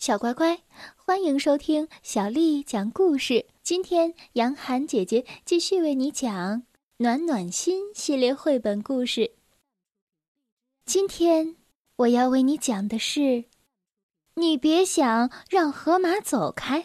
[0.00, 0.62] 小乖乖，
[0.96, 3.44] 欢迎收听小丽讲故事。
[3.62, 6.62] 今天，杨涵姐姐继续为你讲
[6.96, 9.32] 《暖暖心》系列绘本故事。
[10.86, 11.56] 今天
[11.96, 13.20] 我要为你讲的是
[14.36, 16.80] 《你别想让河马走开》。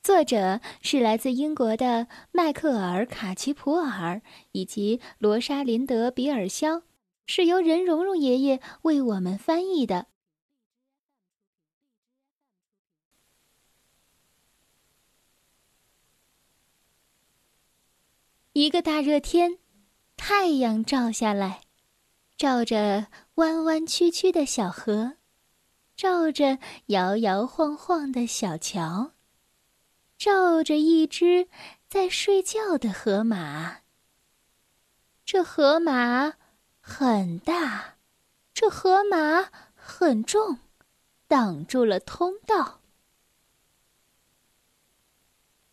[0.00, 4.22] 作者是来自英国的迈克尔·卡奇普尔
[4.52, 6.82] 以及罗莎琳德·比尔肖，
[7.26, 10.06] 是由任蓉蓉爷爷为我们翻译的。
[18.52, 19.58] 一个大热天，
[20.16, 21.60] 太阳照下来，
[22.36, 25.18] 照着弯弯曲曲的小河，
[25.94, 29.12] 照着摇摇晃晃的小桥，
[30.18, 31.48] 照着一只
[31.86, 33.82] 在睡觉的河马。
[35.24, 36.34] 这河马
[36.80, 37.98] 很大，
[38.52, 40.58] 这河马很重，
[41.28, 42.80] 挡住了通道。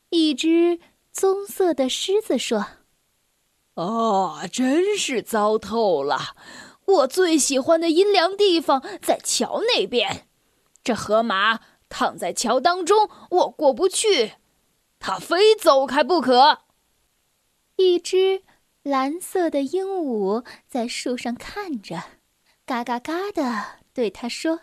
[0.09, 0.80] 一只。
[1.17, 2.67] 棕色的狮子说
[3.73, 6.35] ：“哦，真是糟透了！
[6.85, 10.27] 我最喜欢的阴凉地方在桥那边。
[10.83, 14.33] 这河马躺在桥当中，我过不去，
[14.99, 16.59] 它非走开不可。”
[17.77, 18.43] 一只
[18.83, 22.03] 蓝色的鹦鹉在树上看着，
[22.63, 24.59] 嘎嘎嘎的对他说：“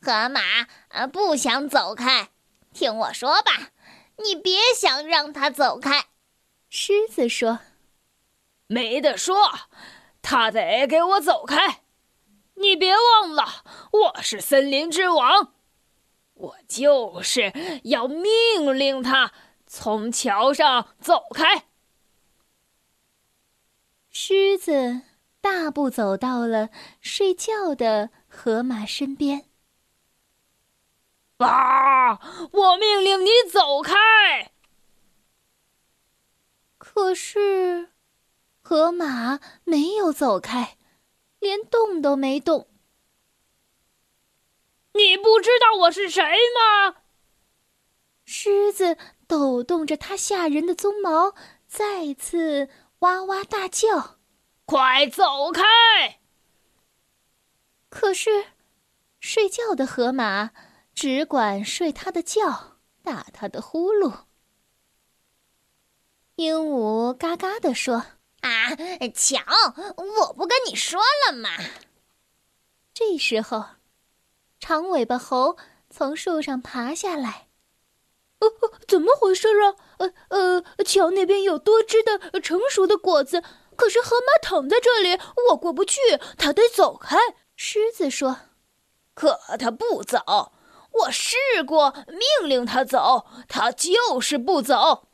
[0.00, 0.40] 河马
[0.88, 2.30] 啊，不想走开，
[2.72, 3.72] 听我说吧。”
[4.24, 6.06] 你别想让他走开，
[6.68, 7.60] 狮子说
[8.66, 9.36] ：“没得说，
[10.22, 11.82] 他得给我走开。
[12.54, 15.54] 你别忘了，我是森林之王，
[16.34, 17.52] 我就是
[17.84, 19.32] 要命令他
[19.66, 21.64] 从桥上走开。”
[24.14, 25.00] 狮子
[25.40, 26.68] 大步走到了
[27.00, 29.46] 睡觉的河马身边。
[31.42, 32.18] 啊！
[32.52, 34.52] 我命令你走开。
[36.78, 37.90] 可是，
[38.60, 40.76] 河马没有走开，
[41.38, 42.68] 连动都没动。
[44.94, 46.96] 你不知道我是谁吗？
[48.24, 51.34] 狮子抖动着它吓人的鬃毛，
[51.66, 52.68] 再次
[53.00, 54.18] 哇哇大叫
[54.66, 56.20] ：“快走开！”
[57.88, 58.46] 可是，
[59.18, 60.50] 睡觉的河马。
[60.94, 64.24] 只管睡他的觉，打他的呼噜。
[66.36, 68.04] 鹦鹉嘎嘎地说
[68.40, 68.74] ：“啊，
[69.14, 69.40] 瞧，
[69.96, 71.50] 我不跟你说了吗？”
[72.94, 73.64] 这时候，
[74.60, 75.56] 长尾巴猴
[75.90, 77.48] 从树上爬下来。
[78.40, 79.76] “哦哦，怎么回事啊？
[79.98, 83.42] 呃呃，桥那边有多汁的成熟的果子，
[83.76, 86.00] 可是河马躺在这里，我过不去，
[86.36, 87.16] 它得走开。”
[87.56, 88.40] 狮子说
[89.14, 90.52] ：“可它不走。”
[90.92, 91.36] 我试
[91.66, 95.08] 过命令他走，他就是不走。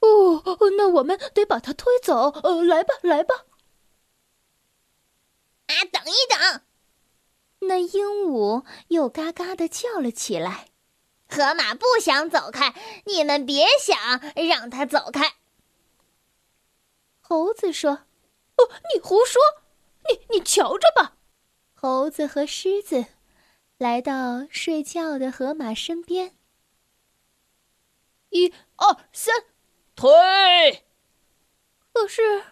[0.00, 0.42] 哦，
[0.76, 2.30] 那我们得把他推走。
[2.42, 3.46] 呃，来吧，来吧。
[5.66, 6.62] 啊，等一等！
[7.60, 10.68] 那鹦鹉又嘎嘎的叫了起来。
[11.28, 12.74] 河马不想走开，
[13.06, 15.34] 你们别想让它走开。
[17.20, 17.90] 猴子说
[18.56, 19.42] ：“哦，你胡说！
[20.08, 21.16] 你你瞧着吧。”
[21.74, 23.06] 猴子和狮子。
[23.78, 26.34] 来到睡觉的河马身边，
[28.30, 29.44] 一二三，
[29.94, 30.86] 推。
[31.92, 32.42] 可是，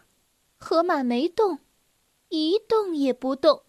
[0.59, 1.61] 河马没动，
[2.29, 3.65] 一动也不动。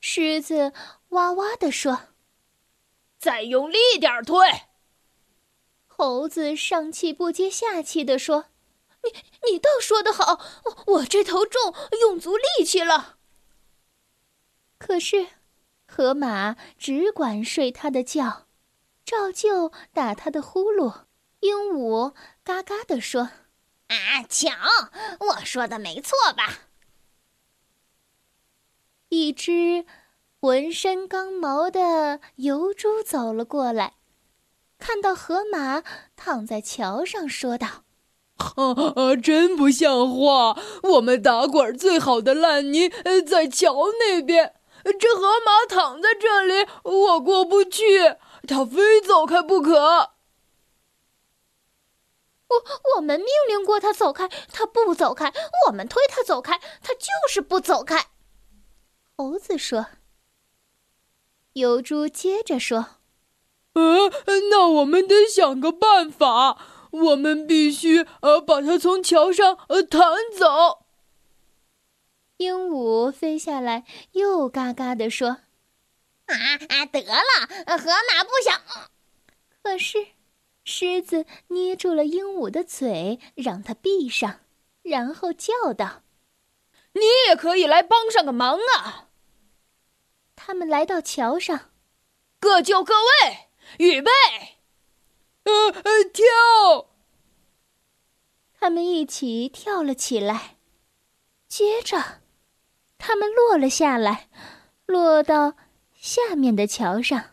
[0.00, 0.72] 狮子
[1.10, 2.00] 哇哇地说
[3.20, 4.38] ：“再用力点推。”
[5.86, 8.46] 猴子上气不接下气地说
[9.04, 9.12] ：“你
[9.50, 13.18] 你倒说的好，我我这头重，用足力气了。”
[14.78, 15.28] 可是。
[15.86, 18.46] 河马只管睡他的觉，
[19.04, 21.04] 照旧打他的呼噜。
[21.40, 23.30] 鹦鹉嘎嘎地说
[23.88, 24.50] ：“啊，瞧，
[25.20, 26.70] 我说的没错吧？”
[29.10, 29.84] 一只
[30.40, 33.94] 浑身刚毛的疣猪走了过来，
[34.78, 35.82] 看到河马
[36.16, 37.84] 躺在桥上，说道
[38.36, 40.58] ：“啊，真不像话！
[40.94, 42.90] 我们打滚最好的烂泥
[43.26, 44.54] 在桥那边。”
[44.92, 48.16] 这河马躺在这里，我过不去，
[48.46, 50.10] 它非走开不可。
[52.48, 52.62] 我
[52.96, 55.32] 我们命令过它走开，它不走开；
[55.66, 58.08] 我们推它走开，它就是不走开。
[59.16, 59.86] 猴子说。
[61.54, 62.86] 油猪接着说
[63.74, 64.10] ：“呃，
[64.50, 66.58] 那我们得想个办法，
[66.90, 70.02] 我们必须呃把它从桥上呃弹
[70.36, 70.83] 走。”
[72.38, 75.28] 鹦鹉飞下来，又嘎嘎地说
[76.26, 76.34] ：“啊
[76.68, 78.60] 啊，得了，河马不想。”
[79.62, 80.08] 可是，
[80.64, 84.40] 狮子捏住了鹦鹉的嘴，让它闭上，
[84.82, 86.02] 然后叫道
[86.92, 89.08] ：“你也可以来帮上个忙啊！”
[90.36, 91.70] 他们来到桥上，
[92.40, 93.48] 各就各位，
[93.78, 94.10] 预备，
[95.44, 96.90] 呃呃，跳！
[98.58, 100.56] 他们一起跳了起来，
[101.48, 102.22] 接着，
[103.06, 104.30] 他们落了下来，
[104.86, 105.56] 落到
[105.92, 107.32] 下面的桥上。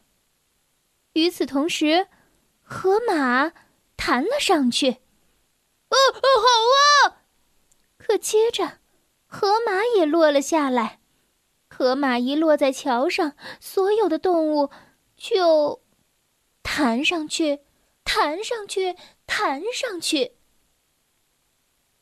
[1.13, 2.07] 与此同时，
[2.61, 3.53] 河马
[3.95, 4.89] 弹了上去。
[4.89, 7.23] 哦哦，好啊！
[7.97, 8.79] 可接着，
[9.25, 10.99] 河马也落了下来。
[11.69, 14.69] 河马一落在桥上，所有的动物
[15.15, 15.81] 就
[16.61, 17.61] 弹上去，
[18.03, 20.33] 弹上去，弹上去。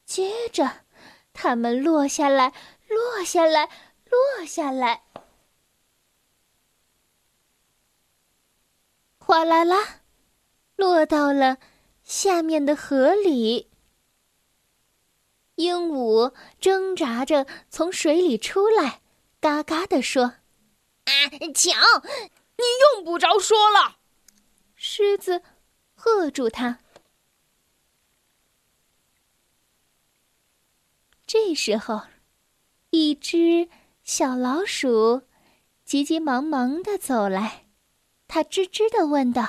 [0.06, 0.86] 接着，
[1.34, 2.52] 它们落下来，
[2.90, 3.70] 落下来，
[4.06, 5.04] 落下来，
[9.20, 10.02] 哗啦啦，
[10.76, 11.60] 落到了
[12.04, 13.70] 下面的河里。
[15.56, 19.02] 鹦鹉挣扎着从水里出来，
[19.40, 20.24] 嘎嘎地说
[21.06, 21.12] ：“啊，
[21.54, 21.72] 瞧！
[22.56, 22.64] 你
[22.96, 24.00] 用不着说了。”
[24.76, 25.44] 狮子
[25.94, 26.80] 喝住他。
[31.28, 32.02] 这时候，
[32.92, 33.70] 一只
[34.04, 35.22] 小老鼠
[35.86, 37.68] 急急忙忙的走来，
[38.28, 39.44] 它吱吱的问道：“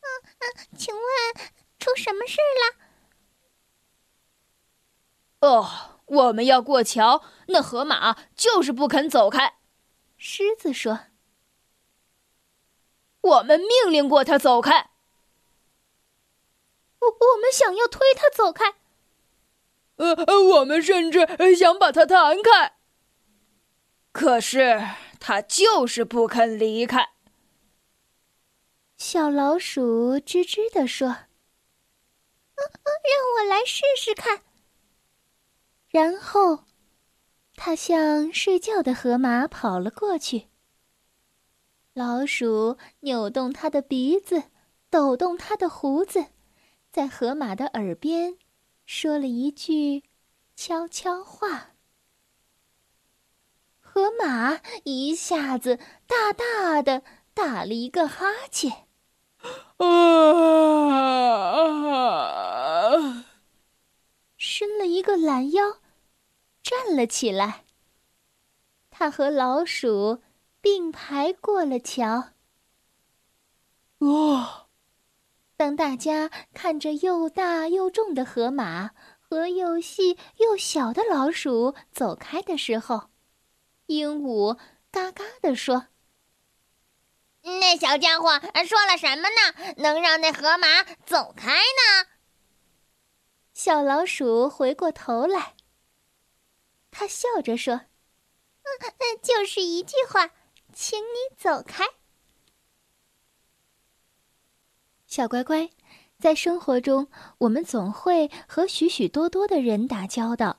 [0.00, 0.06] 嗯
[0.38, 1.02] 嗯，请问
[1.78, 2.76] 出什么事了
[5.46, 9.58] ？”“哦，我们要过桥，那河马就是不肯走开。”
[10.16, 11.00] 狮子说
[13.20, 14.90] ：“我们命令过它走开。
[17.00, 18.76] 我我们想要推它走开。”
[19.96, 21.26] 呃呃，我们甚至
[21.56, 22.76] 想把它弹开，
[24.12, 24.82] 可是
[25.20, 27.10] 它就是不肯离开。
[28.96, 31.08] 小老鼠吱吱地说
[32.56, 32.66] ：“让
[33.36, 34.42] 我来试试看。”
[35.90, 36.64] 然后，
[37.54, 40.48] 它向睡觉的河马跑了过去。
[41.92, 44.44] 老鼠扭动它的鼻子，
[44.90, 46.26] 抖动它的胡子，
[46.90, 48.38] 在河马的耳边。
[48.86, 50.04] 说了一句
[50.54, 51.70] 悄悄话，
[53.80, 57.02] 河马一下子大大的
[57.32, 58.86] 打了一个哈欠，
[64.36, 65.80] 伸了一个懒腰，
[66.62, 67.64] 站了起来。
[68.90, 70.22] 他和老鼠
[70.60, 72.32] 并排过了桥。
[73.98, 74.63] 哦。
[75.56, 78.90] 当大家看着又大又重的河马
[79.20, 83.10] 和又细又小的老鼠走开的时候，
[83.86, 84.58] 鹦鹉
[84.90, 85.86] 嘎嘎地说
[87.42, 89.74] ：“那小家伙说了什么呢？
[89.76, 92.08] 能让那河马走开呢？”
[93.54, 95.54] 小老鼠回过头来，
[96.90, 97.74] 他笑着说
[98.66, 100.30] ：“嗯，就是一句话，
[100.72, 101.84] 请你走开。”
[105.14, 105.70] 小乖乖，
[106.18, 107.06] 在生活中，
[107.38, 110.58] 我们总会和许许多多的人打交道，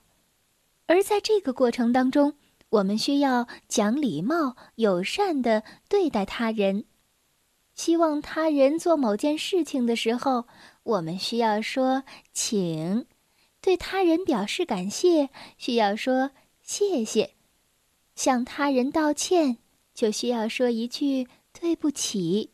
[0.85, 2.35] 而在这个过程当中，
[2.69, 6.85] 我们需要讲礼貌、友善的对待他人。
[7.73, 10.45] 希望他人做某件事情的时候，
[10.83, 13.01] 我们需要说“请”；
[13.59, 16.31] 对他人表示感谢，需要说
[16.63, 17.25] “谢谢”；
[18.15, 19.57] 向他人道歉，
[19.93, 22.51] 就需要说一句“对不起”。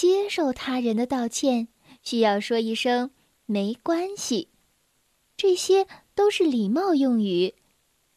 [0.00, 1.68] 接受他人的道歉，
[2.02, 3.10] 需要说一声
[3.44, 4.48] “没关系”，
[5.36, 7.52] 这些都是礼貌用语，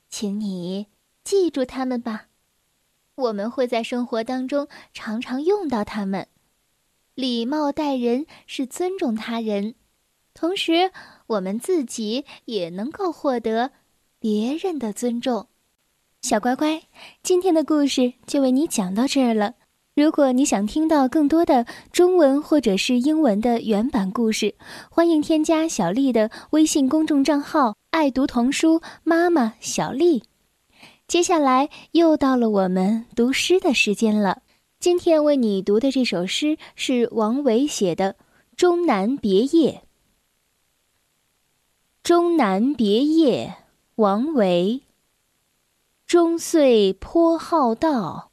[0.07, 0.87] 请你
[1.25, 2.27] 记住它们吧。
[3.15, 6.29] 我们会在生活当中常常用到它们。
[7.15, 9.75] 礼貌待人是尊重他人，
[10.33, 10.89] 同时
[11.27, 13.71] 我们自己也能够获得
[14.19, 15.49] 别人的尊重。
[16.21, 16.83] 小乖乖，
[17.21, 19.55] 今天的故事就为你讲到这儿了。
[19.95, 24.55] 如果你想听到更多的中文或者是英文的原版故事，
[24.89, 30.23] 欢迎添加小丽的微信公众账号“爱读童书妈妈小丽”。
[31.07, 34.41] 接下来又到了我们读诗的时间了。
[34.79, 38.13] 今天为你读的这首诗是王维写的
[38.57, 39.71] 《终南别业》。
[42.01, 43.57] 《终南别业》
[43.97, 44.81] 王维。
[46.07, 48.32] 终岁颇好道。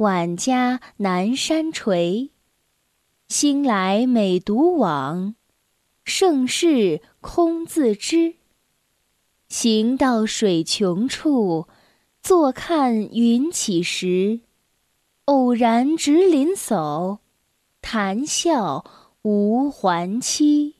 [0.00, 2.30] 晚家南山陲。
[3.28, 5.34] 兴来每独往，
[6.06, 8.36] 盛事空自知。
[9.50, 11.68] 行到水穷处，
[12.22, 14.40] 坐看云起时。
[15.26, 17.18] 偶然值林叟，
[17.82, 18.82] 谈笑
[19.20, 20.76] 无还期。